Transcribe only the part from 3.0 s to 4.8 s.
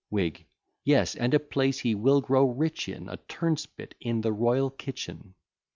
A turnspit in the royal